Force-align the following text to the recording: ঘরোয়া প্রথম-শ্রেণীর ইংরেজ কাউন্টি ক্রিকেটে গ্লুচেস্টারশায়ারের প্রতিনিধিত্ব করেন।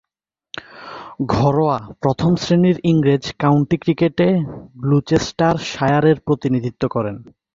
ঘরোয়া 1.29 1.77
প্রথম-শ্রেণীর 2.01 2.77
ইংরেজ 2.83 3.23
কাউন্টি 3.39 3.77
ক্রিকেটে 3.77 4.27
গ্লুচেস্টারশায়ারের 4.75 6.17
প্রতিনিধিত্ব 6.19 6.83
করেন। 6.87 7.15